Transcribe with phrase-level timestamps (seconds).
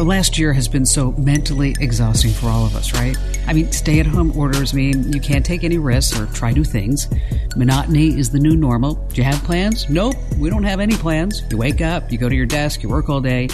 [0.00, 3.18] the last year has been so mentally exhausting for all of us, right?
[3.46, 6.64] I mean, stay at home orders mean you can't take any risks or try new
[6.64, 7.06] things.
[7.54, 8.94] Monotony is the new normal.
[8.94, 9.90] Do you have plans?
[9.90, 11.42] Nope, we don't have any plans.
[11.50, 13.50] You wake up, you go to your desk, you work all day.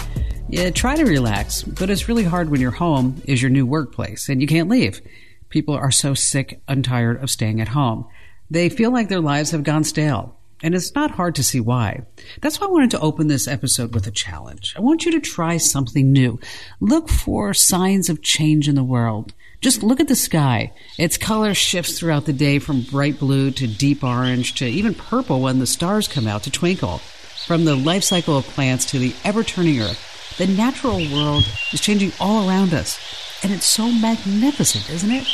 [0.47, 4.29] Yeah, try to relax, but it's really hard when your home is your new workplace
[4.29, 5.01] and you can't leave.
[5.49, 8.07] People are so sick and tired of staying at home.
[8.49, 10.37] They feel like their lives have gone stale.
[10.63, 12.03] And it's not hard to see why.
[12.41, 14.73] That's why I wanted to open this episode with a challenge.
[14.75, 16.39] I want you to try something new.
[16.79, 19.33] Look for signs of change in the world.
[19.61, 20.73] Just look at the sky.
[20.97, 25.41] Its color shifts throughout the day from bright blue to deep orange to even purple
[25.41, 26.99] when the stars come out to twinkle.
[27.45, 31.81] From the life cycle of plants to the ever turning earth, the natural world is
[31.81, 32.99] changing all around us.
[33.43, 35.27] And it's so magnificent, isn't it?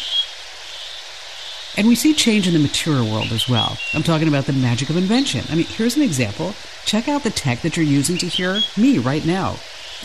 [1.76, 3.78] And we see change in the material world as well.
[3.94, 5.44] I'm talking about the magic of invention.
[5.50, 6.54] I mean, here's an example.
[6.86, 9.56] Check out the tech that you're using to hear me right now.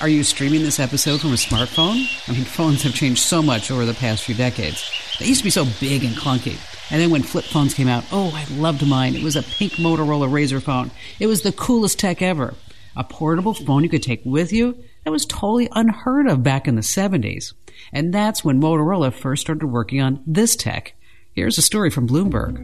[0.00, 2.06] Are you streaming this episode from a smartphone?
[2.28, 4.90] I mean, phones have changed so much over the past few decades.
[5.18, 6.56] They used to be so big and clunky.
[6.90, 9.14] And then when flip phones came out, oh, I loved mine.
[9.14, 10.90] It was a pink Motorola Razr phone.
[11.20, 12.54] It was the coolest tech ever.
[12.96, 14.82] A portable phone you could take with you?
[15.04, 17.52] That was totally unheard of back in the 70s.
[17.92, 20.94] And that's when Motorola first started working on this tech.
[21.38, 22.58] Here's a story from Bloomberg.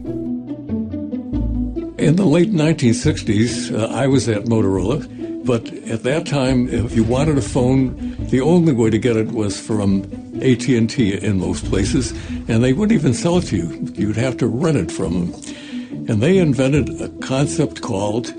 [1.97, 7.05] In the late 1960s, uh, I was at Motorola, but at that time, if you
[7.05, 10.03] wanted a phone, the only way to get it was from
[10.41, 12.11] AT&T in most places,
[12.49, 13.87] and they wouldn't even sell it to you.
[13.93, 16.09] You'd have to rent it from them.
[16.09, 18.33] And they invented a concept called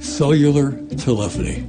[0.00, 1.66] cellular telephony.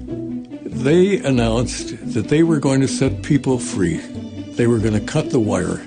[0.64, 3.98] They announced that they were going to set people free.
[3.98, 5.82] They were going to cut the wire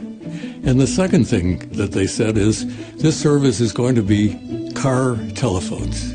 [0.66, 2.64] and the second thing that they said is
[2.96, 4.34] this service is going to be
[4.74, 6.14] car telephones.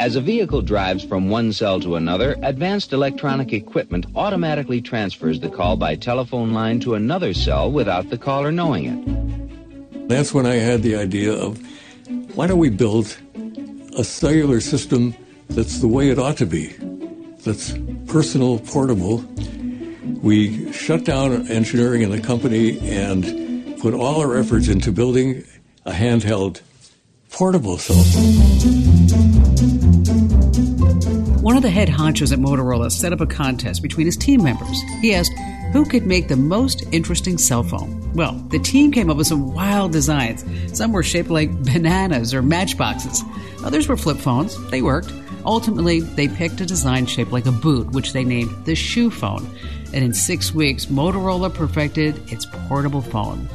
[0.00, 5.48] As a vehicle drives from one cell to another, advanced electronic equipment automatically transfers the
[5.48, 10.08] call by telephone line to another cell without the caller knowing it.
[10.08, 11.58] That's when I had the idea of
[12.34, 13.16] why don't we build
[13.96, 15.14] a cellular system
[15.48, 16.66] that's the way it ought to be,
[17.44, 17.72] that's
[18.08, 19.24] personal, portable.
[20.22, 23.43] We shut down engineering in the company and
[23.84, 25.44] put all our efforts into building
[25.84, 26.62] a handheld
[27.30, 28.24] portable cell phone.
[31.42, 34.80] One of the head honchos at Motorola set up a contest between his team members.
[35.02, 35.34] He asked
[35.74, 38.10] who could make the most interesting cell phone.
[38.14, 40.46] Well, the team came up with some wild designs.
[40.74, 43.22] Some were shaped like bananas or matchboxes.
[43.64, 44.56] Others were flip phones.
[44.70, 45.12] They worked.
[45.44, 49.46] Ultimately, they picked a design shaped like a boot, which they named the shoe phone.
[49.92, 53.46] And in six weeks, Motorola perfected its portable phone.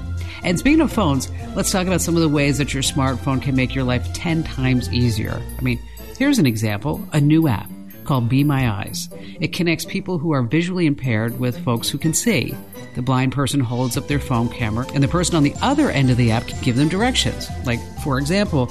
[0.43, 3.55] And speaking of phones, let's talk about some of the ways that your smartphone can
[3.55, 5.41] make your life 10 times easier.
[5.57, 5.79] I mean,
[6.17, 7.69] here's an example a new app
[8.05, 9.07] called Be My Eyes.
[9.39, 12.55] It connects people who are visually impaired with folks who can see.
[12.95, 16.09] The blind person holds up their phone camera, and the person on the other end
[16.09, 17.47] of the app can give them directions.
[17.65, 18.65] Like, for example,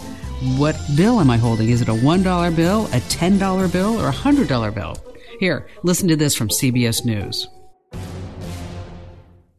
[0.56, 1.68] what bill am I holding?
[1.68, 4.96] Is it a $1 bill, a $10 bill, or a $100 bill?
[5.38, 7.48] Here, listen to this from CBS News.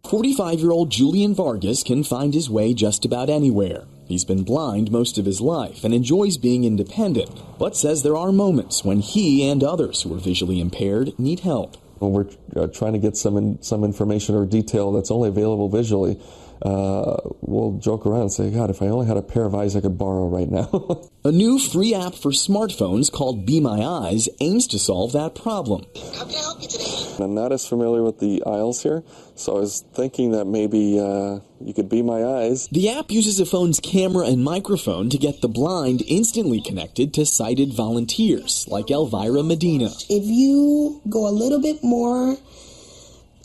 [0.09, 3.83] 45 year old Julian Vargas can find his way just about anywhere.
[4.07, 8.31] He's been blind most of his life and enjoys being independent, but says there are
[8.31, 11.77] moments when he and others who are visually impaired need help.
[11.99, 15.69] When we're uh, trying to get some, in, some information or detail that's only available
[15.69, 16.19] visually,
[16.61, 19.75] uh, we'll joke around and say, God, if I only had a pair of eyes
[19.75, 21.01] I could borrow right now.
[21.23, 25.85] a new free app for smartphones called Be My Eyes aims to solve that problem.
[26.15, 26.99] How can I help you today?
[27.19, 29.03] I'm not as familiar with the aisles here,
[29.35, 32.67] so I was thinking that maybe uh, you could be my eyes.
[32.71, 37.25] The app uses a phone's camera and microphone to get the blind instantly connected to
[37.25, 39.89] sighted volunteers like Elvira Medina.
[40.09, 42.37] If you go a little bit more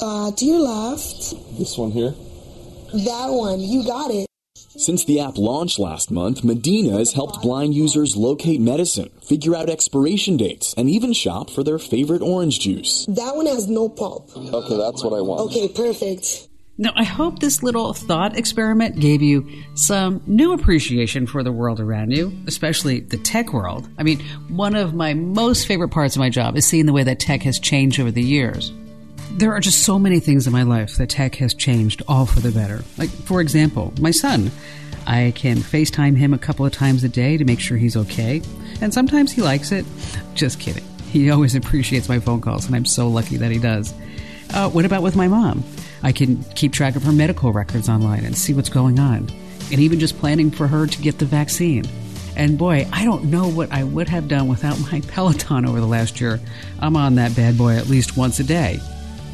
[0.01, 2.15] uh, to your left, this one here.
[2.95, 4.27] That one, you got it.
[4.77, 9.69] Since the app launched last month, Medina has helped blind users locate medicine, figure out
[9.69, 13.05] expiration dates, and even shop for their favorite orange juice.
[13.07, 14.31] That one has no pulp.
[14.37, 15.41] Okay, that's what I want.
[15.41, 16.49] Okay, perfect.
[16.79, 21.81] Now, I hope this little thought experiment gave you some new appreciation for the world
[21.81, 23.89] around you, especially the tech world.
[23.99, 27.05] I mean, one of my most favorite parts of my job is seeing the way
[27.05, 28.73] that tech has changed over the years.
[29.33, 32.41] There are just so many things in my life that tech has changed all for
[32.41, 32.85] the better.
[32.99, 34.51] Like, for example, my son.
[35.07, 38.41] I can FaceTime him a couple of times a day to make sure he's okay,
[38.81, 39.85] and sometimes he likes it.
[40.35, 40.85] Just kidding.
[41.11, 43.93] He always appreciates my phone calls, and I'm so lucky that he does.
[44.53, 45.65] Uh, what about with my mom?
[46.03, 49.29] I can keep track of her medical records online and see what's going on,
[49.71, 51.85] and even just planning for her to get the vaccine.
[52.37, 55.87] And boy, I don't know what I would have done without my Peloton over the
[55.87, 56.41] last year.
[56.81, 58.81] I'm on that bad boy at least once a day.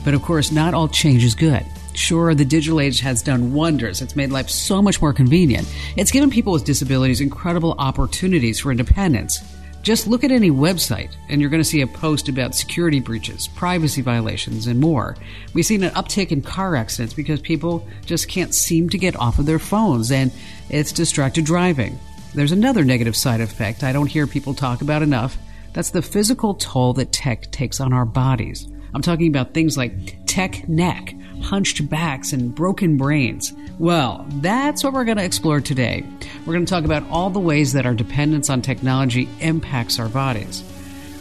[0.05, 1.64] But of course, not all change is good.
[1.94, 4.00] Sure, the digital age has done wonders.
[4.00, 5.69] It's made life so much more convenient.
[5.97, 9.41] It's given people with disabilities incredible opportunities for independence.
[9.82, 13.49] Just look at any website, and you're going to see a post about security breaches,
[13.49, 15.17] privacy violations, and more.
[15.55, 19.38] We've seen an uptick in car accidents because people just can't seem to get off
[19.38, 20.31] of their phones, and
[20.69, 21.99] it's distracted driving.
[22.35, 25.38] There's another negative side effect I don't hear people talk about enough.
[25.73, 28.70] That's the physical toll that tech takes on our bodies.
[28.95, 33.53] I'm talking about things like tech neck, hunched backs, and broken brains.
[33.79, 36.05] Well, that's what we're going to explore today.
[36.45, 40.09] We're going to talk about all the ways that our dependence on technology impacts our
[40.09, 40.65] bodies.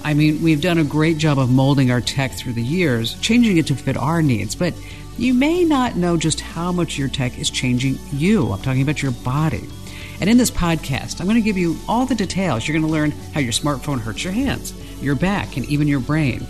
[0.04, 3.58] I mean, we've done a great job of molding our tech through the years, changing
[3.58, 4.74] it to fit our needs, but
[5.18, 8.52] you may not know just how much your tech is changing you.
[8.52, 9.68] I'm talking about your body.
[10.22, 12.68] And in this podcast, I'm going to give you all the details.
[12.68, 16.00] You're going to learn how your smartphone hurts your hands, your back, and even your
[16.00, 16.46] brain.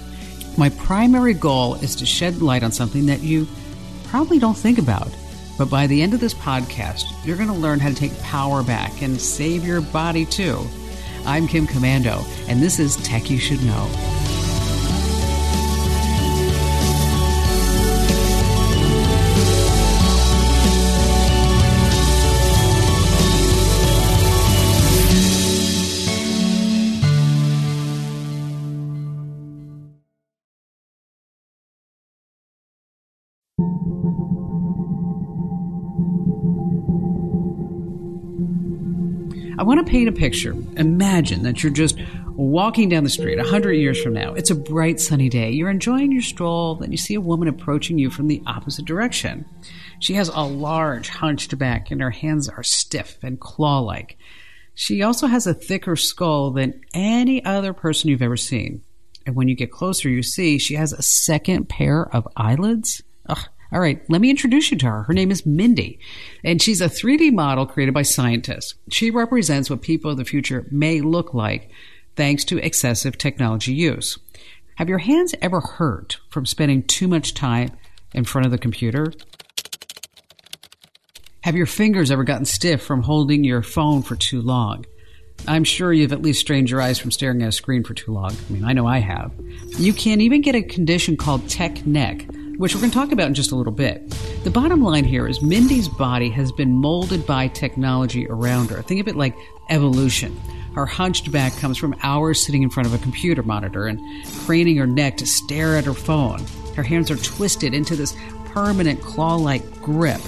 [0.58, 3.48] My primary goal is to shed light on something that you
[4.06, 5.10] probably don't think about.
[5.58, 8.64] But by the end of this podcast, you're going to learn how to take power
[8.64, 10.62] back and save your body too.
[11.26, 14.19] I'm Kim Komando, and this is Tech You Should Know.
[39.60, 40.56] I want to paint a picture.
[40.78, 44.34] Imagine that you're just walking down the street 100 years from now.
[44.34, 45.52] It's a bright sunny day.
[45.52, 49.44] You're enjoying your stroll, then you see a woman approaching you from the opposite direction.
[50.00, 54.18] She has a large hunched back and her hands are stiff and claw like.
[54.76, 58.82] She also has a thicker skull than any other person you've ever seen.
[59.26, 63.04] And when you get closer, you see she has a second pair of eyelids.
[63.28, 65.04] Ugh, all right, let me introduce you to her.
[65.04, 66.00] Her name is Mindy,
[66.44, 68.74] and she's a 3D model created by scientists.
[68.90, 71.70] She represents what people of the future may look like
[72.16, 74.18] thanks to excessive technology use.
[74.76, 77.70] Have your hands ever hurt from spending too much time
[78.14, 79.14] in front of the computer?
[81.42, 84.86] Have your fingers ever gotten stiff from holding your phone for too long?
[85.48, 88.12] I'm sure you've at least strained your eyes from staring at a screen for too
[88.12, 88.32] long.
[88.32, 89.32] I mean, I know I have.
[89.78, 92.26] You can even get a condition called tech neck
[92.60, 94.10] which we're going to talk about in just a little bit.
[94.44, 98.82] The bottom line here is Mindy's body has been molded by technology around her.
[98.82, 99.34] Think of it like
[99.70, 100.38] evolution.
[100.76, 104.02] Her hunched back comes from hours sitting in front of a computer monitor and
[104.46, 106.46] craning her neck to stare at her phone.
[106.76, 108.14] Her hands are twisted into this
[108.48, 110.20] permanent claw like grip.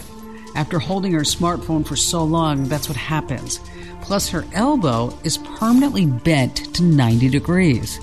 [0.55, 3.59] After holding her smartphone for so long, that's what happens.
[4.03, 7.99] Plus, her elbow is permanently bent to 90 degrees.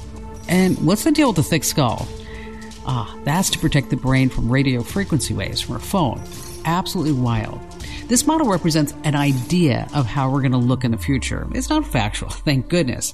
[0.48, 2.06] And what's the deal with the thick skull?
[2.90, 6.22] Ah, that's to protect the brain from radio frequency waves from our phone.
[6.64, 7.60] Absolutely wild.
[8.06, 11.46] This model represents an idea of how we're going to look in the future.
[11.52, 13.12] It's not factual, thank goodness.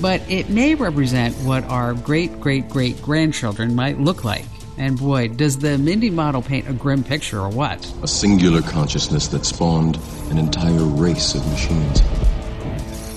[0.00, 4.46] But it may represent what our great great great grandchildren might look like.
[4.78, 7.86] And boy, does the Mindy model paint a grim picture or what?
[8.02, 9.96] A singular consciousness that spawned
[10.30, 12.00] an entire race of machines.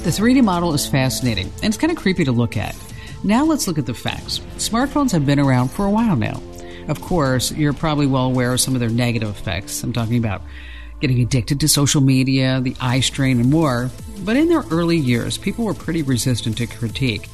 [0.04, 2.76] The 3D model is fascinating, and it's kind of creepy to look at.
[3.24, 4.42] Now let's look at the facts.
[4.68, 6.42] Smartphones have been around for a while now.
[6.90, 9.82] Of course, you're probably well aware of some of their negative effects.
[9.82, 10.42] I'm talking about
[11.00, 13.90] getting addicted to social media, the eye strain, and more.
[14.26, 17.30] But in their early years, people were pretty resistant to critique.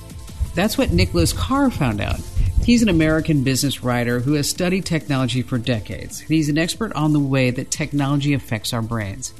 [0.53, 2.19] That's what Nicholas Carr found out.
[2.63, 6.19] He's an American business writer who has studied technology for decades.
[6.19, 9.33] He's an expert on the way that technology affects our brains.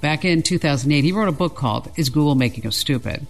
[0.00, 3.26] Back in 2008, he wrote a book called Is Google Making Us Stupid?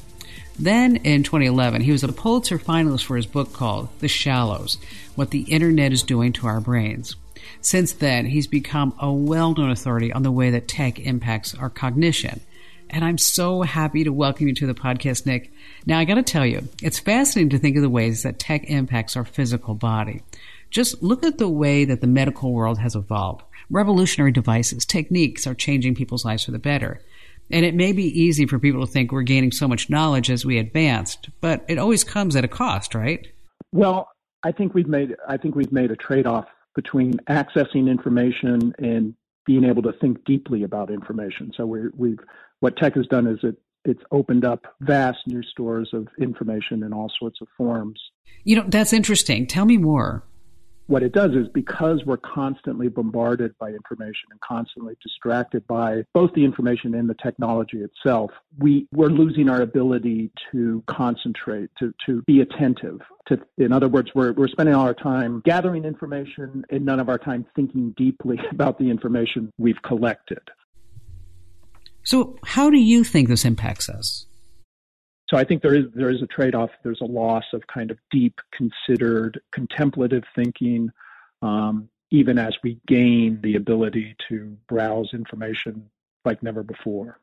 [0.59, 4.79] Then in 2011, he was a Pulitzer finalist for his book called The Shallows
[5.17, 7.17] What the Internet is Doing to Our Brains.
[7.61, 11.71] Since then, he's become a well known authority on the way that tech impacts our
[11.71, 12.41] cognition.
[12.89, 15.53] And I'm so happy to welcome you to the podcast, Nick.
[15.87, 18.65] Now, I got to tell you, it's fascinating to think of the ways that tech
[18.71, 20.23] impacts our physical body.
[20.71, 23.43] Just look at the way that the medical world has evolved.
[23.71, 27.01] Revolutionary devices, techniques are changing people's lives for the better.
[27.51, 30.45] And it may be easy for people to think we're gaining so much knowledge as
[30.45, 33.27] we advanced, but it always comes at a cost, right?
[33.73, 34.09] Well,
[34.43, 39.15] I think we've made I think we've made a trade-off between accessing information and
[39.47, 41.53] being able to think deeply about information.
[41.57, 42.21] So we we've
[42.61, 46.93] what tech has done is it it's opened up vast new stores of information in
[46.93, 48.01] all sorts of forms.
[48.45, 49.47] You know, that's interesting.
[49.47, 50.25] Tell me more.
[50.87, 56.33] What it does is because we're constantly bombarded by information and constantly distracted by both
[56.35, 62.23] the information and the technology itself, we, we're losing our ability to concentrate, to, to
[62.27, 63.01] be attentive.
[63.29, 67.09] To, in other words, we're, we're spending all our time gathering information and none of
[67.09, 70.43] our time thinking deeply about the information we've collected.
[72.03, 74.27] So, how do you think this impacts us?
[75.29, 76.71] So I think there is there is a trade off.
[76.83, 80.91] There's a loss of kind of deep, considered, contemplative thinking,
[81.43, 85.91] um, even as we gain the ability to browse information
[86.25, 87.19] like never before.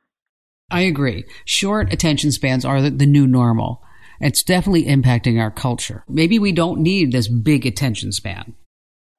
[0.72, 1.26] I agree.
[1.46, 3.84] Short attention spans are the, the new normal.
[4.20, 6.04] It's definitely impacting our culture.
[6.08, 8.56] Maybe we don't need this big attention span.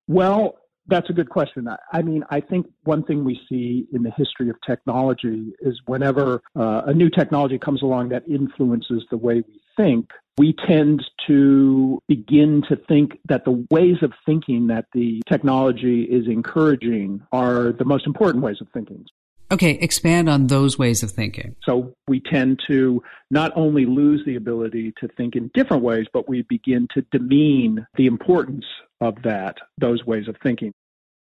[0.09, 1.69] Well, that's a good question.
[1.93, 6.43] I mean, I think one thing we see in the history of technology is whenever
[6.57, 12.01] uh, a new technology comes along that influences the way we think, we tend to
[12.09, 17.85] begin to think that the ways of thinking that the technology is encouraging are the
[17.85, 19.05] most important ways of thinking.
[19.52, 21.54] Okay, expand on those ways of thinking.
[21.62, 26.26] So we tend to not only lose the ability to think in different ways, but
[26.26, 28.64] we begin to demean the importance
[29.02, 30.73] of that, those ways of thinking.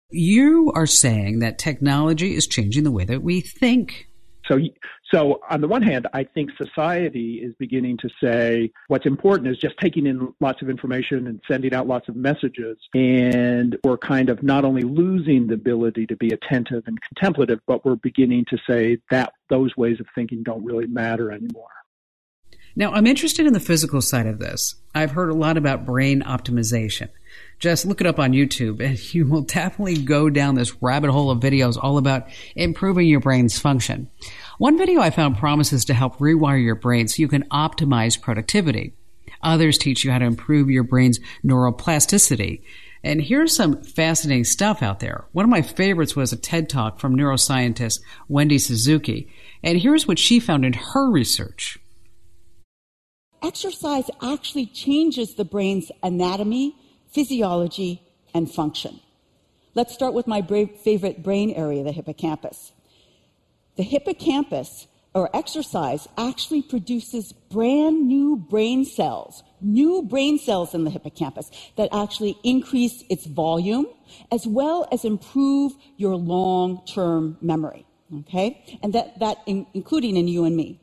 [0.09, 4.06] You are saying that technology is changing the way that we think.
[4.47, 4.59] So,
[5.13, 9.57] so on the one hand, I think society is beginning to say what's important is
[9.57, 12.77] just taking in lots of information and sending out lots of messages.
[12.93, 17.85] And we're kind of not only losing the ability to be attentive and contemplative, but
[17.85, 21.67] we're beginning to say that those ways of thinking don't really matter anymore.
[22.75, 24.75] Now, I'm interested in the physical side of this.
[24.93, 27.09] I've heard a lot about brain optimization.
[27.59, 31.31] Just look it up on YouTube and you will definitely go down this rabbit hole
[31.31, 34.09] of videos all about improving your brain's function.
[34.57, 38.93] One video I found promises to help rewire your brain so you can optimize productivity.
[39.41, 42.61] Others teach you how to improve your brain's neuroplasticity.
[43.03, 45.25] And here's some fascinating stuff out there.
[45.31, 49.31] One of my favorites was a TED talk from neuroscientist Wendy Suzuki.
[49.63, 51.77] And here's what she found in her research.
[53.43, 56.75] Exercise actually changes the brain's anatomy,
[57.11, 58.01] physiology,
[58.33, 58.99] and function.
[59.73, 62.71] Let's start with my favorite brain area, the hippocampus.
[63.75, 70.89] The hippocampus, or exercise, actually produces brand new brain cells, new brain cells in the
[70.89, 73.87] hippocampus that actually increase its volume
[74.31, 77.85] as well as improve your long term memory.
[78.19, 78.79] Okay?
[78.81, 80.79] And that, that in, including in you and me.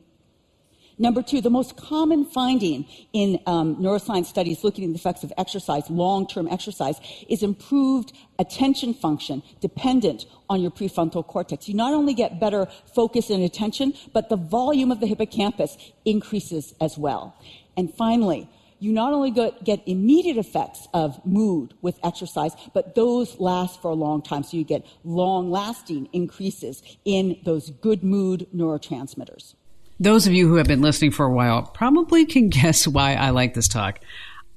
[0.96, 5.32] Number two, the most common finding in um, neuroscience studies looking at the effects of
[5.36, 11.68] exercise, long term exercise, is improved attention function dependent on your prefrontal cortex.
[11.68, 16.74] You not only get better focus and attention, but the volume of the hippocampus increases
[16.80, 17.34] as well.
[17.76, 18.48] And finally,
[18.78, 23.94] you not only get immediate effects of mood with exercise, but those last for a
[23.94, 24.42] long time.
[24.42, 29.54] So you get long lasting increases in those good mood neurotransmitters.
[30.00, 33.30] Those of you who have been listening for a while probably can guess why I
[33.30, 34.00] like this talk.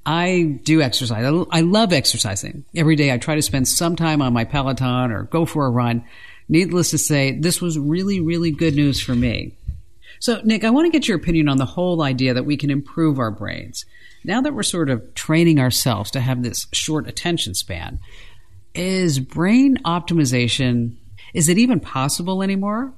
[0.06, 1.26] I do exercise.
[1.52, 2.64] I love exercising.
[2.74, 5.70] Every day I try to spend some time on my Peloton or go for a
[5.70, 6.06] run.
[6.48, 9.58] Needless to say, this was really, really good news for me.
[10.20, 12.70] So, Nick, I want to get your opinion on the whole idea that we can
[12.70, 13.86] improve our brains.
[14.24, 18.00] Now that we're sort of training ourselves to have this short attention span,
[18.74, 20.96] is brain optimization,
[21.34, 22.94] is it even possible anymore?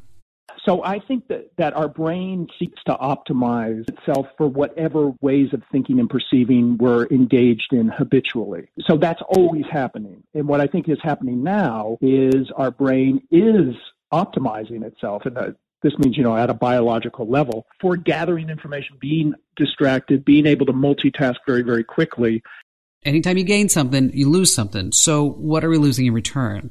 [0.69, 5.63] So I think that, that our brain seeks to optimize itself for whatever ways of
[5.71, 8.67] thinking and perceiving we're engaged in habitually.
[8.87, 10.21] So that's always happening.
[10.35, 13.73] And what I think is happening now is our brain is
[14.13, 15.25] optimizing itself.
[15.25, 20.23] And the, this means, you know, at a biological level for gathering information, being distracted,
[20.23, 22.43] being able to multitask very, very quickly.
[23.03, 24.91] Anytime you gain something, you lose something.
[24.91, 26.69] So what are we losing in return?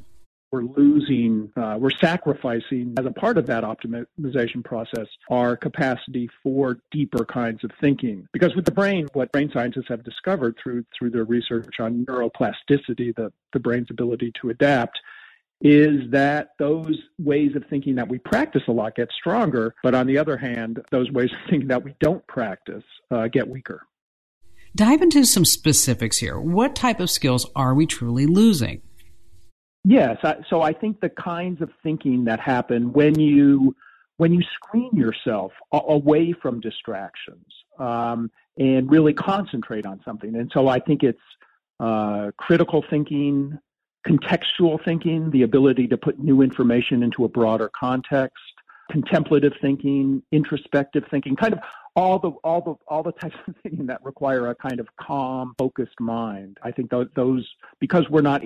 [0.51, 6.79] We're losing, uh, we're sacrificing as a part of that optimization process our capacity for
[6.91, 8.27] deeper kinds of thinking.
[8.33, 13.15] Because with the brain, what brain scientists have discovered through through their research on neuroplasticity,
[13.15, 14.99] the, the brain's ability to adapt,
[15.61, 20.07] is that those ways of thinking that we practice a lot get stronger, but on
[20.07, 23.85] the other hand, those ways of thinking that we don't practice uh, get weaker.
[24.75, 26.39] Dive into some specifics here.
[26.39, 28.81] What type of skills are we truly losing?
[29.85, 30.17] Yes,
[30.49, 33.75] so I think the kinds of thinking that happen when you
[34.17, 37.45] when you screen yourself away from distractions
[37.79, 41.19] um, and really concentrate on something, and so I think it's
[41.79, 43.57] uh, critical thinking,
[44.05, 48.35] contextual thinking, the ability to put new information into a broader context,
[48.91, 51.59] contemplative thinking, introspective thinking, kind of
[51.95, 55.53] all the all the all the types of thinking that require a kind of calm,
[55.57, 56.57] focused mind.
[56.61, 57.47] I think those, those
[57.79, 58.41] because we're not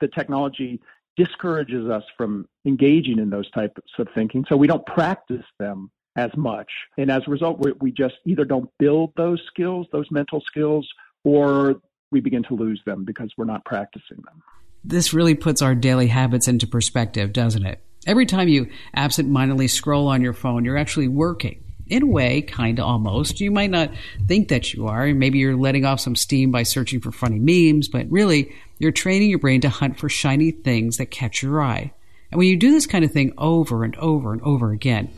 [0.00, 0.80] the technology
[1.16, 6.30] discourages us from engaging in those types of thinking, so we don't practice them as
[6.36, 10.40] much, and as a result, we, we just either don't build those skills, those mental
[10.40, 10.88] skills,
[11.24, 11.80] or
[12.12, 14.42] we begin to lose them because we're not practicing them.
[14.84, 17.80] This really puts our daily habits into perspective, doesn't it?
[18.06, 22.78] Every time you absentmindedly scroll on your phone, you're actually working in a way, kind
[22.78, 23.40] of almost.
[23.40, 23.90] You might not
[24.26, 25.06] think that you are.
[25.14, 29.30] Maybe you're letting off some steam by searching for funny memes, but really, you're training
[29.30, 31.92] your brain to hunt for shiny things that catch your eye.
[32.30, 35.10] And when you do this kind of thing over and over and over again,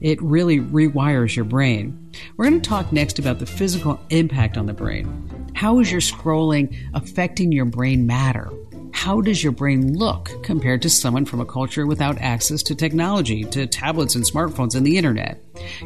[0.00, 2.12] it really rewires your brain.
[2.36, 5.50] We're going to talk next about the physical impact on the brain.
[5.54, 8.50] How is your scrolling affecting your brain matter?
[8.92, 13.44] How does your brain look compared to someone from a culture without access to technology,
[13.44, 15.42] to tablets and smartphones and the internet?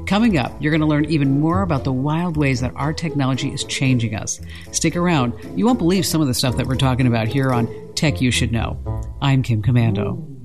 [0.06, 3.50] Coming up, you're going to learn even more about the wild ways that our technology
[3.50, 4.40] is changing us.
[4.72, 5.32] Stick around.
[5.56, 8.30] You won't believe some of the stuff that we're talking about here on Tech You
[8.30, 8.78] Should Know.
[9.22, 10.35] I'm Kim Komando.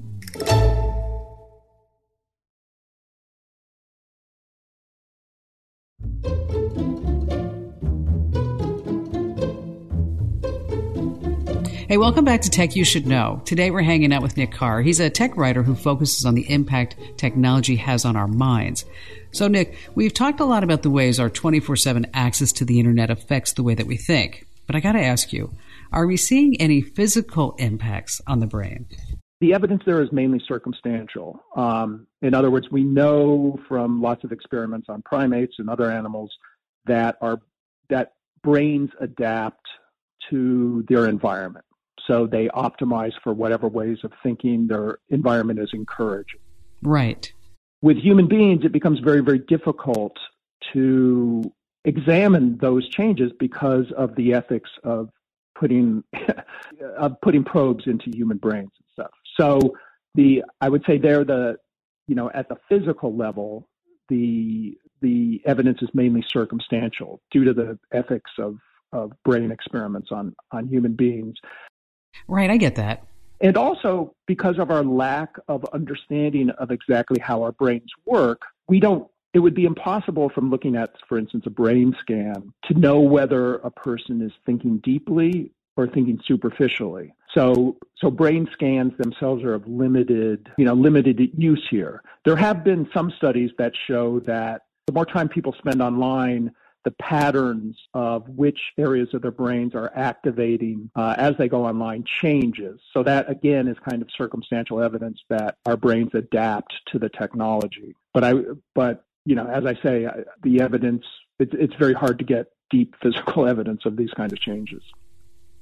[11.92, 13.42] Hey, welcome back to Tech You Should Know.
[13.44, 14.82] Today we're hanging out with Nick Carr.
[14.82, 18.86] He's a tech writer who focuses on the impact technology has on our minds.
[19.34, 22.80] So, Nick, we've talked a lot about the ways our 24 7 access to the
[22.80, 24.48] internet affects the way that we think.
[24.68, 25.54] But I got to ask you,
[25.92, 28.86] are we seeing any physical impacts on the brain?
[29.42, 31.44] The evidence there is mainly circumstantial.
[31.58, 36.32] Um, in other words, we know from lots of experiments on primates and other animals
[36.86, 37.42] that our
[37.90, 39.68] that brains adapt
[40.30, 41.66] to their environment.
[42.12, 46.42] So they optimize for whatever ways of thinking their environment is encouraging.
[46.84, 47.32] Right.
[47.82, 50.18] With human beings, it becomes very, very difficult
[50.74, 51.42] to
[51.86, 55.10] examine those changes because of the ethics of
[55.58, 56.04] putting
[56.98, 59.12] of putting probes into human brains and stuff.
[59.40, 59.78] So
[60.16, 61.56] the I would say there the
[62.08, 63.70] you know at the physical level
[64.10, 68.58] the the evidence is mainly circumstantial due to the ethics of
[68.92, 71.38] of brain experiments on on human beings.
[72.28, 73.04] Right, I get that.
[73.42, 78.80] And also because of our lack of understanding of exactly how our brains work, we
[78.80, 83.00] don't it would be impossible from looking at, for instance, a brain scan to know
[83.00, 87.14] whether a person is thinking deeply or thinking superficially.
[87.34, 92.04] So, so brain scans themselves are of limited, you know, limited use here.
[92.26, 96.52] There have been some studies that show that the more time people spend online,
[96.84, 102.04] the patterns of which areas of their brains are activating uh, as they go online
[102.22, 102.80] changes.
[102.94, 107.96] So that again is kind of circumstantial evidence that our brains adapt to the technology.
[108.14, 108.34] But I,
[108.74, 110.08] but you know, as I say,
[110.42, 111.06] the evidence
[111.40, 114.84] it's it's very hard to get deep physical evidence of these kind of changes.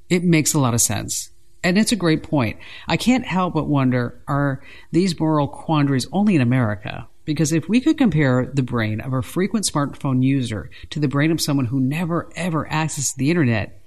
[0.09, 1.31] It makes a lot of sense.
[1.61, 2.57] And it's a great point.
[2.87, 7.07] I can't help but wonder are these moral quandaries only in America?
[7.29, 11.31] Because if we could compare the brain of a frequent smartphone user to the brain
[11.31, 13.83] of someone who never ever accesses the internet,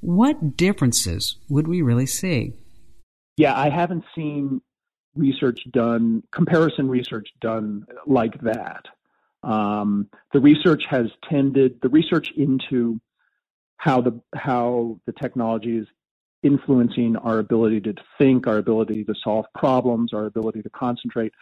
[0.00, 2.54] what differences would we really see?
[3.36, 4.62] Yeah, I haven't seen
[5.14, 8.86] research done, comparison research done like that.
[9.42, 12.98] Um, the research has tended, the research into
[13.76, 15.86] how the how the technology is
[16.42, 21.34] influencing our ability to think, our ability to solve problems, our ability to concentrate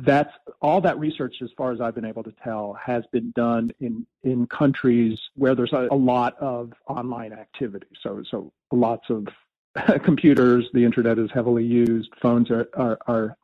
[0.00, 3.70] that's all that research, as far as I've been able to tell, has been done
[3.80, 7.86] in in countries where there's a, a lot of online activity.
[8.02, 9.28] So so lots of
[10.04, 13.36] computers, the internet is heavily used, phones are, are, are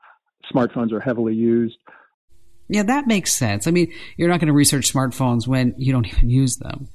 [0.52, 1.76] smartphones are heavily used.
[2.68, 3.66] Yeah, that makes sense.
[3.66, 6.88] I mean, you're not going to research smartphones when you don't even use them.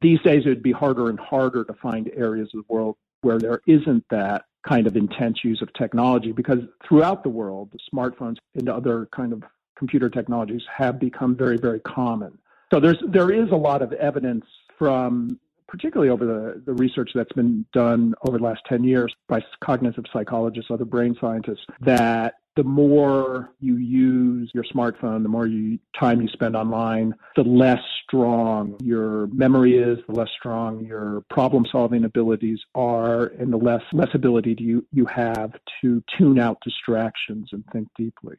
[0.00, 3.38] These days, it would be harder and harder to find areas of the world where
[3.38, 8.68] there isn't that kind of intense use of technology because throughout the world, smartphones and
[8.68, 9.42] other kind of
[9.76, 12.36] computer technologies have become very, very common.
[12.72, 14.44] So there's there is a lot of evidence
[14.78, 19.44] from particularly over the, the research that's been done over the last 10 years by
[19.62, 25.78] cognitive psychologists, other brain scientists, that the more you use your smartphone, the more you,
[25.98, 31.64] time you spend online, the less strong your memory is, the less strong your problem
[31.70, 36.58] solving abilities are, and the less, less ability do you, you have to tune out
[36.64, 38.34] distractions and think deeply.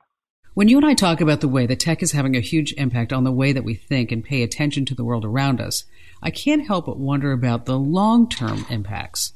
[0.54, 3.14] When you and I talk about the way that tech is having a huge impact
[3.14, 5.86] on the way that we think and pay attention to the world around us,
[6.22, 9.32] I can't help but wonder about the long term impacts.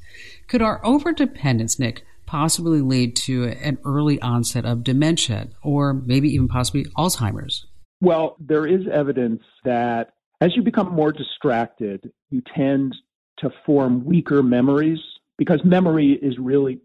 [0.46, 6.48] Could our overdependence, Nick, possibly lead to an early onset of dementia or maybe even
[6.48, 7.64] possibly Alzheimer's?
[8.00, 12.94] Well, there is evidence that As you become more distracted, you tend
[13.38, 14.98] to form weaker memories
[15.38, 16.80] because memory is really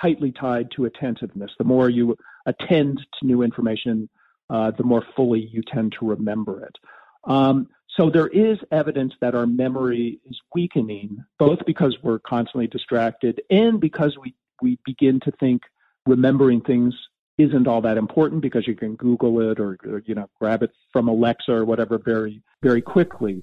[0.00, 1.50] tightly tied to attentiveness.
[1.58, 4.08] The more you attend to new information,
[4.50, 6.76] uh, the more fully you tend to remember it.
[7.24, 13.40] Um, so there is evidence that our memory is weakening, both because we're constantly distracted
[13.50, 15.62] and because we, we begin to think
[16.06, 16.94] remembering things
[17.38, 20.72] isn't all that important because you can Google it or, or you know grab it
[20.92, 23.42] from Alexa or whatever very very quickly.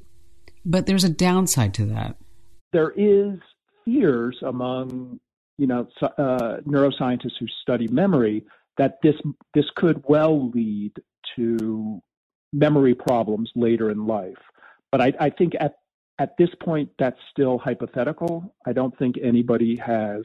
[0.65, 2.17] But there's a downside to that.
[2.73, 3.39] There is
[3.85, 5.19] fears among
[5.57, 8.43] you know uh, neuroscientists who study memory
[8.77, 9.15] that this
[9.53, 10.91] this could well lead
[11.35, 12.01] to
[12.51, 14.37] memory problems later in life.
[14.91, 15.75] But I, I think at
[16.19, 18.53] at this point that's still hypothetical.
[18.65, 20.23] I don't think anybody has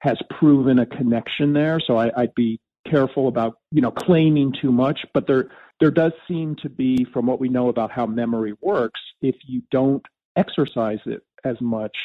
[0.00, 1.80] has proven a connection there.
[1.80, 5.00] So I, would be careful about you know claiming too much.
[5.12, 9.00] But there there does seem to be, from what we know about how memory works,
[9.22, 10.04] if you don't
[10.36, 11.96] exercise it as much,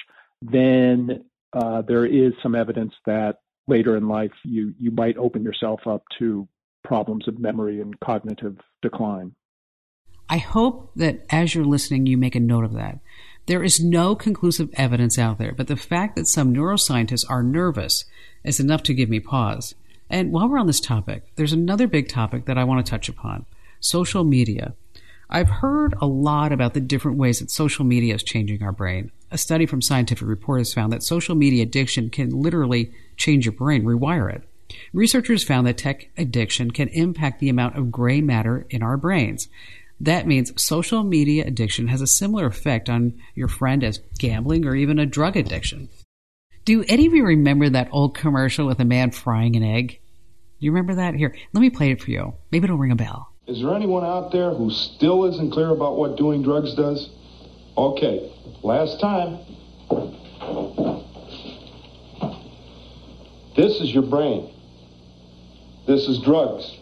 [0.42, 5.82] then uh, there is some evidence that later in life you you might open yourself
[5.88, 6.48] up to
[6.84, 9.34] problems of memory and cognitive decline.
[10.30, 13.00] I hope that as you're listening, you make a note of that.
[13.46, 18.06] There is no conclusive evidence out there, but the fact that some neuroscientists are nervous
[18.44, 19.76] is enough to give me pause.
[20.10, 23.10] And while we're on this topic, there's another big topic that I want to touch
[23.10, 23.46] upon
[23.82, 24.76] social media.
[25.30, 29.12] I've heard a lot about the different ways that social media is changing our brain.
[29.32, 33.54] A study from Scientific Report has found that social media addiction can literally change your
[33.54, 34.44] brain, rewire it.
[34.94, 39.50] Researchers found that tech addiction can impact the amount of gray matter in our brains.
[40.00, 44.76] That means social media addiction has a similar effect on your friend as gambling or
[44.76, 45.90] even a drug addiction.
[46.66, 50.00] Do any of you remember that old commercial with a man frying an egg?
[50.60, 51.16] You remember that?
[51.16, 52.34] Here, let me play it for you.
[52.52, 53.34] Maybe it'll ring a bell.
[53.48, 57.10] Is there anyone out there who still isn't clear about what doing drugs does?
[57.78, 58.32] Okay,
[58.64, 59.40] last time.
[63.58, 64.50] This is your brain.
[65.86, 66.78] This is drugs.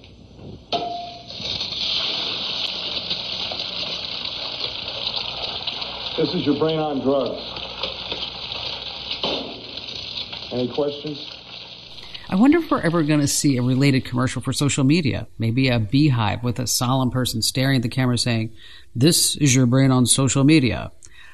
[6.21, 7.41] This is your brain on drugs.
[10.51, 11.35] Any questions?
[12.29, 15.27] I wonder if we're ever going to see a related commercial for social media.
[15.39, 18.51] Maybe a beehive with a solemn person staring at the camera saying,
[18.95, 20.91] This is your brain on social media.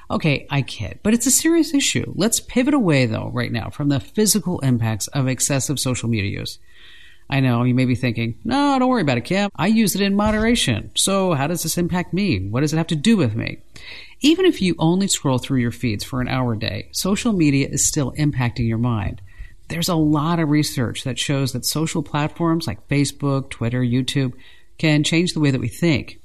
[0.10, 2.14] Okay, I kid, but it's a serious issue.
[2.16, 6.60] Let's pivot away, though, right now from the physical impacts of excessive social media use.
[7.30, 9.50] I know you may be thinking, no, don't worry about it, Kim.
[9.56, 10.92] I use it in moderation.
[10.96, 12.48] So, how does this impact me?
[12.50, 13.60] What does it have to do with me?
[14.22, 17.68] Even if you only scroll through your feeds for an hour a day, social media
[17.70, 19.22] is still impacting your mind
[19.70, 24.34] there's a lot of research that shows that social platforms like Facebook, Twitter, YouTube
[24.78, 26.20] can change the way that we think.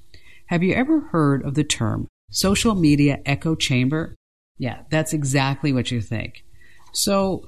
[0.46, 4.14] Have you ever heard of the term social media echo chamber?
[4.58, 6.44] Yeah, that's exactly what you think.
[6.92, 7.46] So,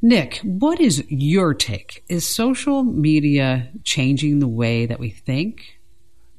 [0.00, 2.04] Nick, what is your take?
[2.08, 5.80] Is social media changing the way that we think?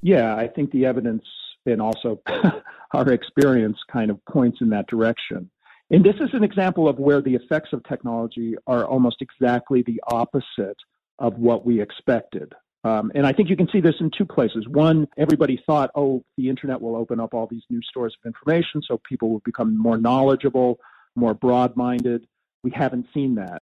[0.02, 1.24] Yeah, I think the evidence
[1.66, 2.22] and also
[2.94, 5.50] our experience kind of points in that direction.
[5.92, 10.02] And this is an example of where the effects of technology are almost exactly the
[10.08, 10.78] opposite
[11.18, 12.54] of what we expected.
[12.86, 14.66] Um, and I think you can see this in two places.
[14.70, 18.82] One, everybody thought, oh, the internet will open up all these new stores of information,
[18.88, 20.80] so people will become more knowledgeable,
[21.16, 22.26] more broad minded.
[22.64, 23.62] We haven't seen that.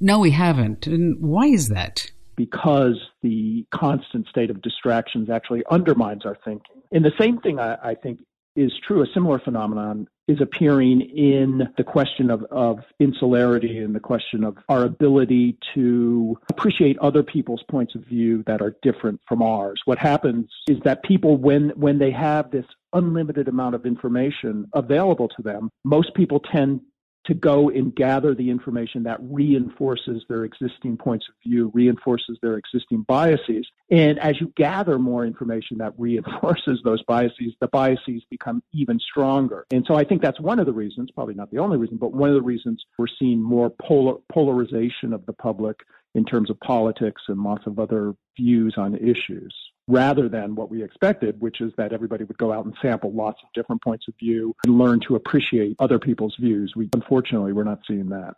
[0.00, 0.86] No, we haven't.
[0.86, 2.10] And why is that?
[2.36, 6.82] Because the constant state of distractions actually undermines our thinking.
[6.90, 8.20] And the same thing I, I think
[8.56, 14.00] is true, a similar phenomenon is appearing in the question of, of insularity and the
[14.00, 19.42] question of our ability to appreciate other people's points of view that are different from
[19.42, 19.80] ours.
[19.84, 25.28] What happens is that people, when, when they have this unlimited amount of information available
[25.28, 26.80] to them, most people tend
[27.24, 32.56] to go and gather the information that reinforces their existing points of view, reinforces their
[32.56, 33.66] existing biases.
[33.90, 39.66] And as you gather more information that reinforces those biases, the biases become even stronger.
[39.70, 42.12] And so I think that's one of the reasons, probably not the only reason, but
[42.12, 45.80] one of the reasons we're seeing more polar, polarization of the public
[46.14, 49.54] in terms of politics and lots of other views on issues
[49.92, 53.38] rather than what we expected, which is that everybody would go out and sample lots
[53.42, 56.72] of different points of view and learn to appreciate other people's views.
[56.74, 58.34] We unfortunately we're not seeing that.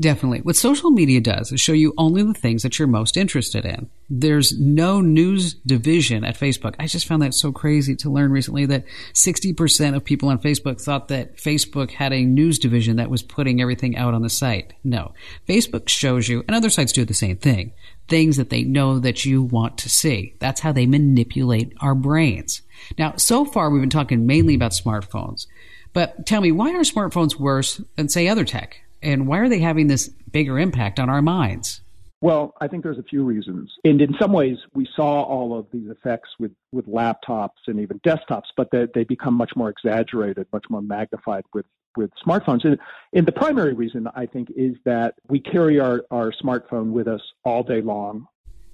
[0.00, 0.40] Definitely.
[0.40, 3.88] What social media does is show you only the things that you're most interested in.
[4.10, 6.74] There's no news division at Facebook.
[6.80, 10.80] I just found that so crazy to learn recently that 60% of people on Facebook
[10.80, 14.72] thought that Facebook had a news division that was putting everything out on the site.
[14.82, 15.12] No.
[15.48, 17.72] Facebook shows you, and other sites do the same thing,
[18.08, 20.34] things that they know that you want to see.
[20.40, 22.62] That's how they manipulate our brains.
[22.98, 25.46] Now, so far we've been talking mainly about smartphones.
[25.92, 28.80] But tell me, why are smartphones worse than, say, other tech?
[29.04, 31.82] And why are they having this bigger impact on our minds?
[32.22, 33.70] Well, I think there's a few reasons.
[33.84, 38.00] And in some ways, we saw all of these effects with, with laptops and even
[38.00, 41.66] desktops, but they, they become much more exaggerated, much more magnified with,
[41.98, 42.64] with smartphones.
[42.64, 42.78] And,
[43.12, 47.20] and the primary reason, I think, is that we carry our, our smartphone with us
[47.44, 48.26] all day long.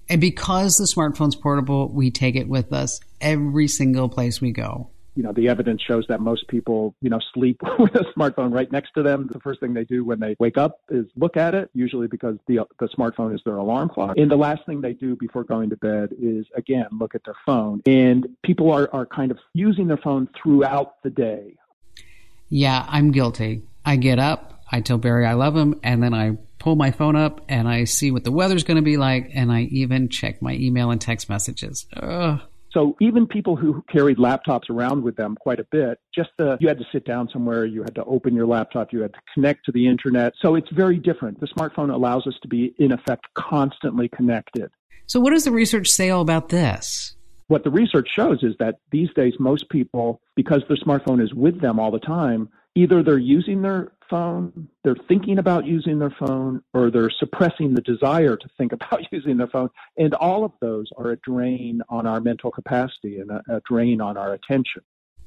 [0.09, 4.91] And because the smartphone's portable, we take it with us every single place we go
[5.21, 8.73] you know, the evidence shows that most people, you know, sleep with a smartphone right
[8.73, 9.29] next to them.
[9.31, 12.39] The first thing they do when they wake up is look at it, usually because
[12.47, 14.17] the, the smartphone is their alarm clock.
[14.17, 17.35] And the last thing they do before going to bed is, again, look at their
[17.45, 17.83] phone.
[17.85, 21.59] And people are, are kind of using their phone throughout the day.
[22.49, 23.61] Yeah, I'm guilty.
[23.85, 27.17] I get up, I tell Barry I love him, and then I pull my phone
[27.17, 30.41] up and I see what the weather's going to be like, and I even check
[30.41, 31.85] my email and text messages.
[31.95, 32.41] Ugh.
[32.73, 36.69] So even people who carried laptops around with them quite a bit, just the, you
[36.69, 39.65] had to sit down somewhere, you had to open your laptop, you had to connect
[39.67, 40.35] to the internet.
[40.41, 41.41] So it's very different.
[41.41, 44.71] The smartphone allows us to be, in effect, constantly connected.
[45.07, 47.17] So what does the research say all about this?
[47.49, 51.61] What the research shows is that these days, most people, because their smartphone is with
[51.61, 56.63] them all the time, either they're using their phone, they're thinking about using their phone,
[56.75, 59.71] or they're suppressing the desire to think about using their phone.
[59.97, 64.01] And all of those are a drain on our mental capacity and a, a drain
[64.01, 64.83] on our attention.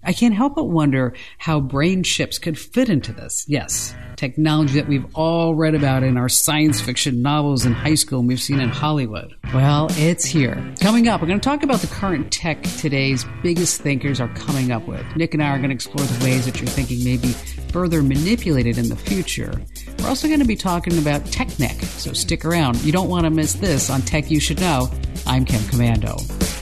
[0.05, 3.45] I can't help but wonder how brain chips could fit into this.
[3.47, 8.19] Yes, technology that we've all read about in our science fiction novels in high school
[8.19, 9.33] and we've seen in Hollywood.
[9.53, 10.73] Well, it's here.
[10.81, 14.71] Coming up, we're going to talk about the current tech today's biggest thinkers are coming
[14.71, 15.05] up with.
[15.15, 17.31] Nick and I are going to explore the ways that your thinking may be
[17.71, 19.53] further manipulated in the future.
[19.99, 22.83] We're also going to be talking about TechNeck, so stick around.
[22.83, 24.89] You don't want to miss this on Tech You Should Know.
[25.25, 26.52] I'm Kim Komando.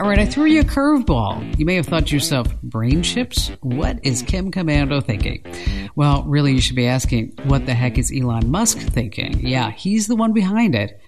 [0.00, 1.58] All right, I threw you a curveball.
[1.58, 3.50] You may have thought to yourself, brain chips?
[3.60, 5.44] What is Kim Komando thinking?
[5.94, 9.46] Well, really, you should be asking, what the heck is Elon Musk thinking?
[9.46, 10.98] Yeah, he's the one behind it.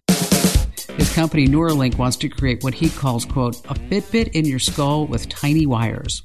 [0.98, 5.06] His company Neuralink wants to create what he calls, quote, a Fitbit in your skull
[5.06, 6.22] with tiny wires.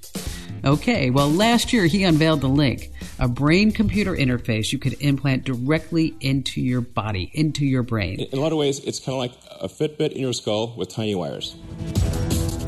[0.65, 5.45] Okay, well, last year he unveiled the Link, a brain computer interface you could implant
[5.45, 8.19] directly into your body, into your brain.
[8.19, 10.89] In a lot of ways, it's kind of like a Fitbit in your skull with
[10.89, 11.55] tiny wires.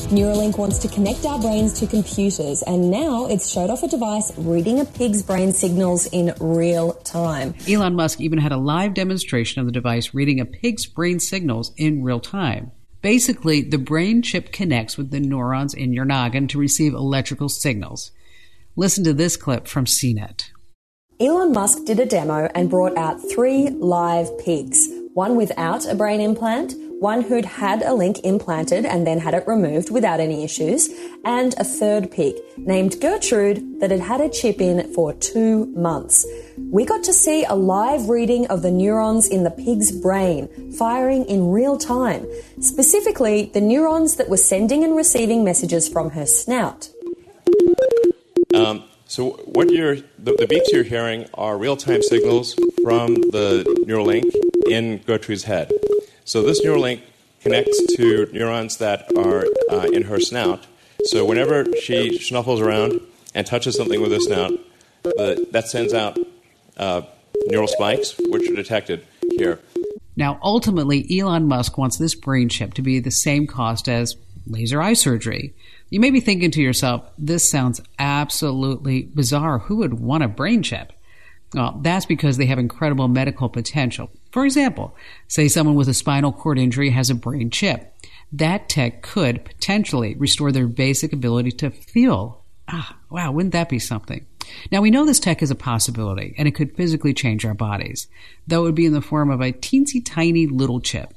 [0.10, 4.36] Neuralink wants to connect our brains to computers, and now it's showed off a device
[4.40, 7.54] reading a pig's brain signals in real time.
[7.70, 11.72] Elon Musk even had a live demonstration of the device reading a pig's brain signals
[11.78, 12.72] in real time.
[13.04, 18.10] Basically, the brain chip connects with the neurons in your noggin to receive electrical signals.
[18.76, 20.50] Listen to this clip from CNET.
[21.20, 26.22] Elon Musk did a demo and brought out three live pigs one without a brain
[26.22, 30.90] implant, one who'd had a link implanted and then had it removed without any issues,
[31.24, 36.26] and a third pig named Gertrude that had had a chip in for two months.
[36.58, 41.26] We got to see a live reading of the neurons in the pig's brain firing
[41.26, 42.28] in real time,
[42.60, 46.90] specifically the neurons that were sending and receiving messages from her snout.
[48.54, 54.06] Um, so what you're the, the beeps you're hearing are real-time signals from the neural
[54.06, 54.26] link
[54.70, 55.72] in Gertrude's head.
[56.26, 57.04] So this neural link
[57.42, 60.68] connects to neurons that are uh, in her snout.
[61.06, 63.00] So whenever she snuffles around
[63.34, 64.52] and touches something with her snout,
[65.04, 66.18] that sends out
[66.78, 67.02] uh,
[67.48, 69.06] neural spikes, which are detected
[69.38, 69.60] here.
[70.16, 74.82] Now, ultimately, Elon Musk wants this brain chip to be the same cost as laser
[74.82, 75.54] eye surgery.
[75.90, 79.60] You may be thinking to yourself, this sounds absolutely bizarre.
[79.60, 80.92] Who would want a brain chip?
[81.54, 84.12] Well, that's because they have incredible medical potential.
[84.32, 84.96] For example,
[85.28, 87.94] say someone with a spinal cord injury has a brain chip.
[88.32, 92.44] That tech could potentially restore their basic ability to feel.
[92.68, 94.26] Ah, wow, wouldn't that be something?
[94.72, 98.08] Now, we know this tech is a possibility and it could physically change our bodies,
[98.48, 101.14] though it would be in the form of a teensy tiny little chip.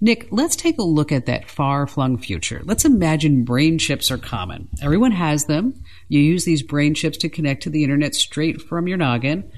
[0.00, 2.60] Nick, let's take a look at that far flung future.
[2.64, 4.68] Let's imagine brain chips are common.
[4.82, 5.82] Everyone has them.
[6.08, 9.50] You use these brain chips to connect to the internet straight from your noggin.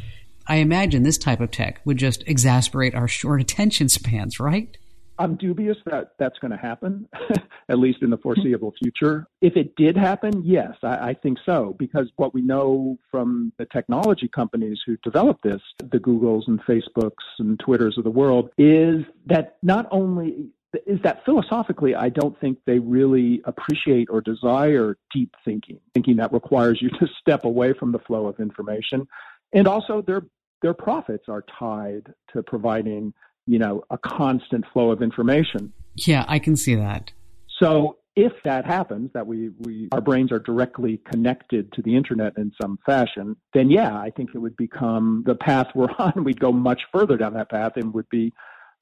[0.46, 4.76] I imagine this type of tech would just exasperate our short attention spans, right?
[5.18, 7.08] I'm dubious that that's going to happen,
[7.68, 9.26] at least in the foreseeable future.
[9.40, 13.66] If it did happen, yes, I, I, think so, because what we know from the
[13.66, 19.04] technology companies who developed this, the Googles and Facebooks and Twitters of the world, is
[19.26, 20.50] that not only
[20.86, 26.32] is that philosophically, I don't think they really appreciate or desire deep thinking, thinking that
[26.32, 29.06] requires you to step away from the flow of information.
[29.52, 30.22] And also, their
[30.62, 33.12] their profits are tied to providing,
[33.46, 35.72] you know, a constant flow of information.
[35.96, 37.12] Yeah, I can see that.
[37.60, 42.36] So if that happens, that we, we our brains are directly connected to the internet
[42.36, 46.24] in some fashion, then yeah, I think it would become the path we're on.
[46.24, 48.32] We'd go much further down that path and would be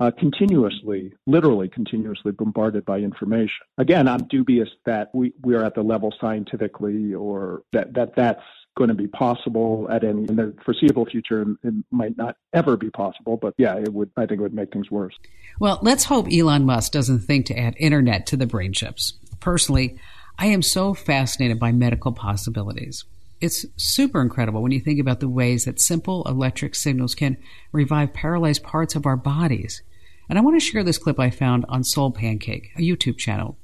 [0.01, 3.59] uh, continuously, literally continuously bombarded by information.
[3.77, 8.43] Again, I'm dubious that we, we are at the level scientifically or that, that that's
[8.81, 11.45] going to be possible at any in the foreseeable future.
[11.63, 14.11] It might not ever be possible, but yeah, it would.
[14.17, 15.15] I think it would make things worse.
[15.59, 19.13] Well, let's hope Elon Musk doesn't think to add internet to the brain chips.
[19.39, 19.99] Personally,
[20.39, 23.05] I am so fascinated by medical possibilities.
[23.43, 27.37] It's super incredible when you think about the ways that simple electric signals can
[27.73, 29.83] revive paralyzed parts of our bodies.
[30.31, 33.59] And I want to share this clip I found on Soul Pancake, a YouTube channel.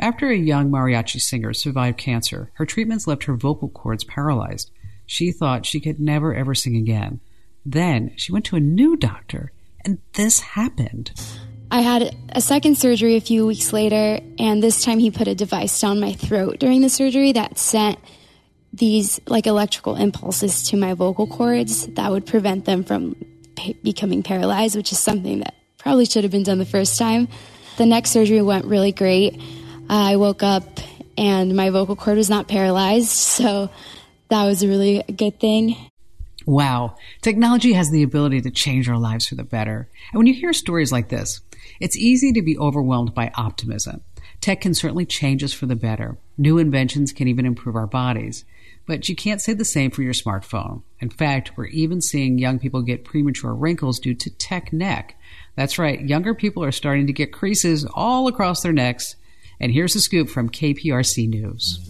[0.00, 4.70] After a young mariachi singer survived cancer, her treatments left her vocal cords paralyzed.
[5.04, 7.20] She thought she could never ever sing again.
[7.66, 9.52] Then she went to a new doctor,
[9.84, 11.12] and this happened.
[11.70, 15.34] I had a second surgery a few weeks later, and this time he put a
[15.34, 17.98] device down my throat during the surgery that sent
[18.72, 23.16] these like electrical impulses to my vocal cords that would prevent them from
[23.82, 27.28] becoming paralyzed, which is something that probably should have been done the first time.
[27.76, 29.40] The next surgery went really great.
[29.90, 30.78] I woke up
[31.18, 33.70] and my vocal cord was not paralyzed, so
[34.28, 35.76] that was a really good thing.
[36.46, 36.96] Wow.
[37.20, 39.88] Technology has the ability to change our lives for the better.
[40.12, 41.40] And when you hear stories like this,
[41.80, 44.02] it's easy to be overwhelmed by optimism.
[44.40, 46.16] Tech can certainly change us for the better.
[46.38, 48.44] New inventions can even improve our bodies.
[48.86, 50.82] But you can't say the same for your smartphone.
[51.00, 55.16] In fact, we're even seeing young people get premature wrinkles due to tech neck.
[55.56, 59.16] That's right, younger people are starting to get creases all across their necks.
[59.60, 61.86] And here's a scoop from KPRC News.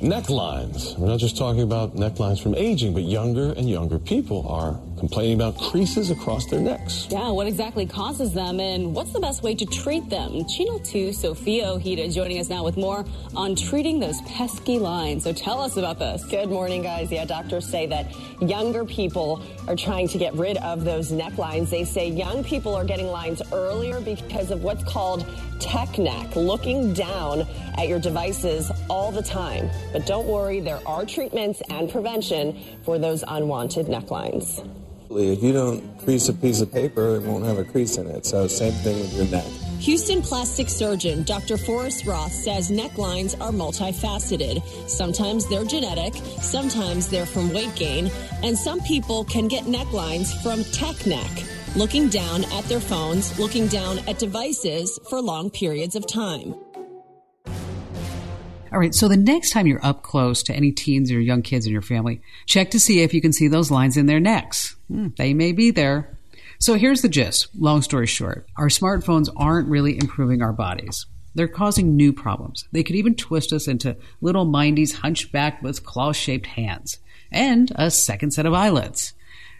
[0.00, 0.98] Necklines.
[0.98, 5.34] We're not just talking about necklines from aging, but younger and younger people are complaining
[5.34, 7.06] about creases across their necks.
[7.10, 10.46] Yeah, what exactly causes them and what's the best way to treat them?
[10.48, 13.04] Channel 2, Sophia Ojeda joining us now with more
[13.36, 15.24] on treating those pesky lines.
[15.24, 16.24] So tell us about this.
[16.24, 17.12] Good morning, guys.
[17.12, 21.68] Yeah, doctors say that younger people are trying to get rid of those necklines.
[21.68, 25.26] They say young people are getting lines earlier because of what's called
[25.60, 29.68] tech neck, looking down at your devices all the time.
[29.92, 34.66] But don't worry, there are treatments and prevention for those unwanted necklines.
[35.16, 38.26] If you don't crease a piece of paper, it won't have a crease in it.
[38.26, 39.44] So same thing with your neck.
[39.80, 41.58] Houston plastic surgeon Dr.
[41.58, 44.62] Forrest Roth says necklines are multifaceted.
[44.88, 48.10] Sometimes they're genetic, sometimes they're from weight gain,
[48.42, 51.30] and some people can get necklines from tech neck,
[51.76, 56.54] looking down at their phones, looking down at devices for long periods of time.
[58.74, 61.64] All right, so the next time you're up close to any teens or young kids
[61.64, 64.74] in your family, check to see if you can see those lines in their necks.
[64.88, 66.18] Hmm, they may be there.
[66.58, 67.46] So here's the gist.
[67.56, 71.06] Long story short, our smartphones aren't really improving our bodies.
[71.36, 72.64] They're causing new problems.
[72.72, 76.98] They could even twist us into little mindies hunchbacked with claw shaped hands
[77.30, 79.12] and a second set of eyelids.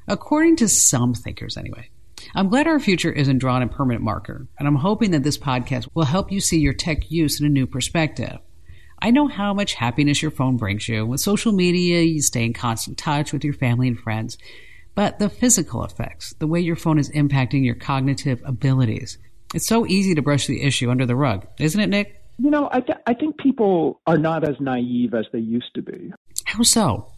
[0.08, 1.88] According to some thinkers, anyway.
[2.34, 5.88] I'm glad our future isn't drawn in permanent marker, and I'm hoping that this podcast
[5.94, 8.40] will help you see your tech use in a new perspective.
[9.04, 11.04] I know how much happiness your phone brings you.
[11.04, 14.38] With social media, you stay in constant touch with your family and friends.
[14.94, 19.18] But the physical effects, the way your phone is impacting your cognitive abilities,
[19.54, 22.18] it's so easy to brush the issue under the rug, isn't it, Nick?
[22.38, 25.82] You know, I, th- I think people are not as naive as they used to
[25.82, 26.10] be.
[26.46, 27.12] How so?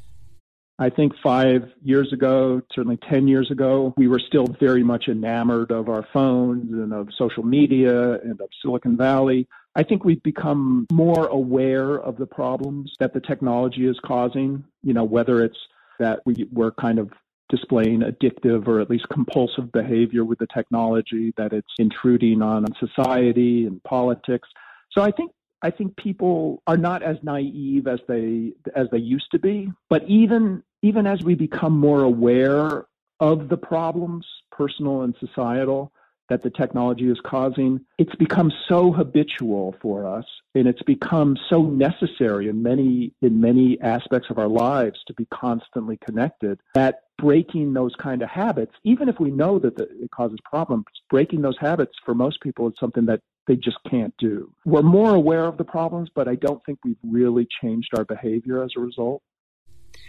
[0.81, 5.71] I think five years ago, certainly 10 years ago, we were still very much enamored
[5.71, 9.47] of our phones and of social media and of Silicon Valley.
[9.77, 14.95] I think we've become more aware of the problems that the technology is causing, you
[14.95, 15.59] know, whether it's
[15.99, 17.13] that we, we're kind of
[17.51, 23.67] displaying addictive or at least compulsive behavior with the technology, that it's intruding on society
[23.67, 24.49] and politics.
[24.93, 29.31] So I think I think people are not as naive as they as they used
[29.33, 29.71] to be.
[29.91, 32.87] But even even as we become more aware
[33.21, 35.93] of the problems, personal and societal,
[36.29, 41.63] that the technology is causing, it's become so habitual for us and it's become so
[41.63, 47.73] necessary in many in many aspects of our lives to be constantly connected that breaking
[47.73, 51.57] those kind of habits, even if we know that the, it causes problems, breaking those
[51.59, 54.53] habits for most people is something that they just can't do.
[54.65, 58.63] We're more aware of the problems, but I don't think we've really changed our behavior
[58.63, 59.23] as a result.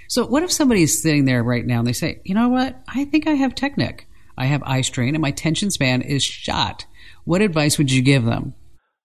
[0.09, 3.05] So, what if somebody's sitting there right now and they say, you know what, I
[3.05, 4.07] think I have tech neck.
[4.37, 6.85] I have eye strain and my tension span is shot.
[7.25, 8.53] What advice would you give them?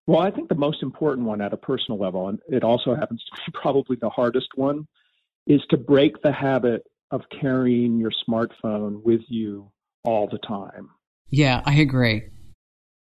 [0.07, 3.24] Well, I think the most important one at a personal level, and it also happens
[3.24, 4.87] to be probably the hardest one,
[5.47, 9.70] is to break the habit of carrying your smartphone with you
[10.05, 10.91] all the time.
[11.30, 12.22] Yeah, I agree.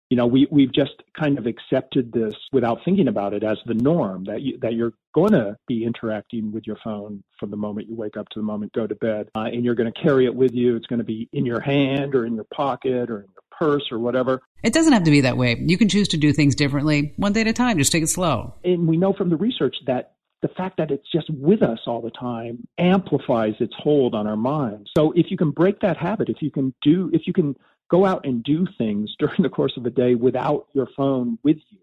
[0.10, 3.74] You know, we we've just kind of accepted this without thinking about it as the
[3.74, 7.88] norm that you, that you're going to be interacting with your phone from the moment
[7.90, 10.02] you wake up to the moment you go to bed, uh, and you're going to
[10.02, 10.76] carry it with you.
[10.76, 13.92] It's going to be in your hand or in your pocket or in your purse
[13.92, 14.42] or whatever.
[14.64, 15.58] It doesn't have to be that way.
[15.60, 17.78] You can choose to do things differently, one day at a time.
[17.78, 18.56] Just take it slow.
[18.64, 22.02] And we know from the research that the fact that it's just with us all
[22.02, 24.92] the time amplifies its hold on our minds.
[24.96, 27.56] So if you can break that habit, if you can do, if you can
[27.94, 31.58] go out and do things during the course of a day without your phone with
[31.70, 31.80] you,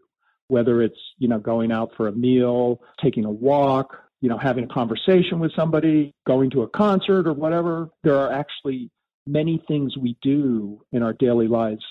[0.49, 4.65] whether it's, you know, going out for a meal, taking a walk, you know, having
[4.65, 8.91] a conversation with somebody, going to a concert or whatever, there are actually
[9.27, 11.85] many things we do in our daily lives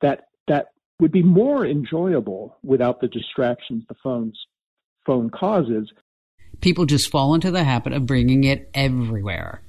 [0.00, 0.68] that that
[1.00, 4.38] would be more enjoyable without the distractions the phone's
[5.04, 5.92] phone causes.
[6.60, 9.62] People just fall into the habit of bringing it everywhere.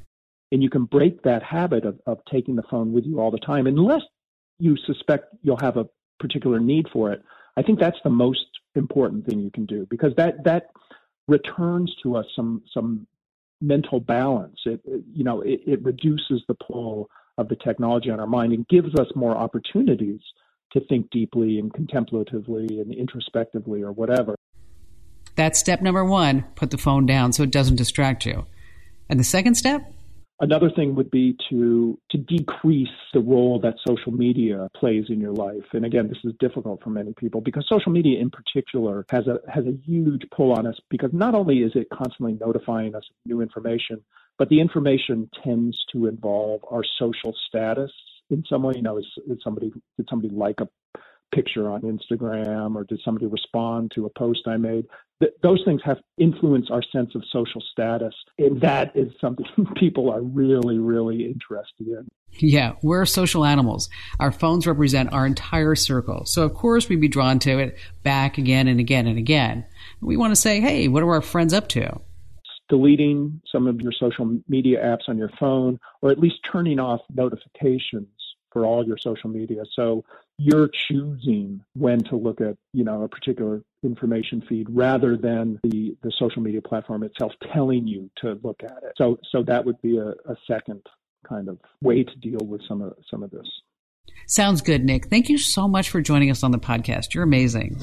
[0.55, 3.39] And you can break that habit of, of taking the phone with you all the
[3.39, 4.03] time, unless
[4.57, 5.85] you suspect you'll have a
[6.17, 7.21] particular need for it.
[7.57, 10.67] I think that's the most important thing you can do because that that
[11.27, 13.05] returns to us some some
[13.59, 14.57] mental balance.
[14.65, 18.53] It, it you know it, it reduces the pull of the technology on our mind
[18.53, 20.21] and gives us more opportunities
[20.71, 24.35] to think deeply and contemplatively and introspectively or whatever.
[25.35, 28.45] That's step number one put the phone down so it doesn't distract you.
[29.09, 29.91] And the second step?
[30.41, 35.31] Another thing would be to to decrease the role that social media plays in your
[35.31, 35.63] life.
[35.71, 39.39] And again, this is difficult for many people because social media in particular has a
[39.49, 43.15] has a huge pull on us because not only is it constantly notifying us of
[43.25, 44.03] new information,
[44.37, 47.91] but the information tends to involve our social status
[48.29, 48.73] in some way.
[48.75, 50.67] You know, is, is somebody did somebody like a
[51.33, 54.85] picture on Instagram or did somebody respond to a post I made?
[55.21, 59.45] Th- those things have influence our sense of social status, and that is something
[59.75, 62.07] people are really, really interested in.
[62.39, 63.89] Yeah, we're social animals.
[64.19, 66.25] Our phones represent our entire circle.
[66.25, 69.65] So, of course, we'd be drawn to it back again and again and again.
[70.01, 72.01] We want to say, hey, what are our friends up to?
[72.67, 77.01] Deleting some of your social media apps on your phone, or at least turning off
[77.13, 78.09] notifications
[78.51, 79.63] for all your social media.
[79.73, 80.03] So
[80.37, 85.95] you're choosing when to look at, you know, a particular information feed rather than the,
[86.03, 88.93] the social media platform itself telling you to look at it.
[88.97, 90.81] So so that would be a, a second
[91.27, 93.47] kind of way to deal with some of some of this.
[94.27, 95.07] Sounds good, Nick.
[95.07, 97.13] Thank you so much for joining us on the podcast.
[97.13, 97.79] You're amazing.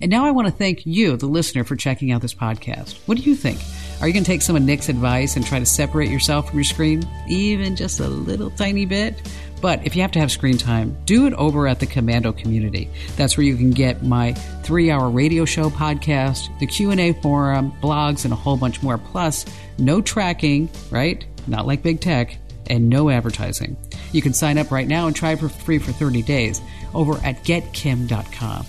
[0.00, 2.96] And now I want to thank you, the listener, for checking out this podcast.
[3.06, 3.58] What do you think?
[4.00, 6.58] Are you going to take some of Nick's advice and try to separate yourself from
[6.58, 9.20] your screen, even just a little tiny bit?
[9.60, 12.90] But if you have to have screen time, do it over at the Komando community.
[13.16, 14.32] That's where you can get my
[14.62, 18.98] three-hour radio show podcast, the Q&A forum, blogs, and a whole bunch more.
[18.98, 19.44] Plus,
[19.78, 21.24] no tracking, right?
[21.46, 22.38] Not like big tech,
[22.68, 23.76] and no advertising.
[24.12, 26.60] You can sign up right now and try for free for 30 days
[26.94, 28.66] over at getkim.com.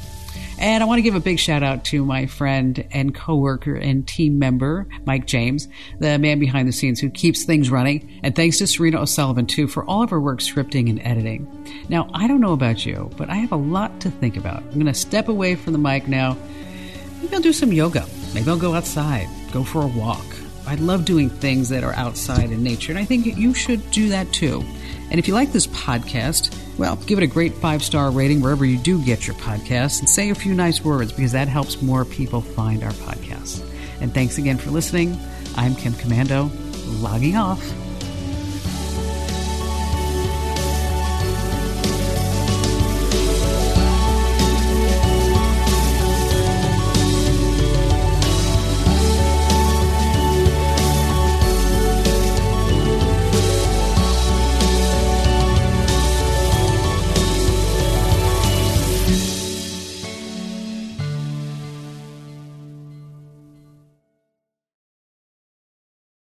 [0.60, 4.06] And I want to give a big shout out to my friend and coworker and
[4.06, 8.20] team member, Mike James, the man behind the scenes who keeps things running.
[8.24, 11.48] And thanks to Serena O'Sullivan, too, for all of her work scripting and editing.
[11.88, 14.62] Now, I don't know about you, but I have a lot to think about.
[14.64, 16.36] I'm going to step away from the mic now.
[17.22, 18.06] Maybe I'll do some yoga.
[18.34, 20.26] Maybe I'll go outside, go for a walk.
[20.68, 24.10] I love doing things that are outside in nature, and I think you should do
[24.10, 24.64] that too.
[25.10, 28.66] And if you like this podcast, well, give it a great five star rating wherever
[28.66, 32.06] you do get your podcasts and say a few nice words because that helps more
[32.06, 33.66] people find our podcasts.
[34.02, 35.18] And thanks again for listening.
[35.56, 36.50] I'm Kim Komando,
[37.02, 37.62] logging off.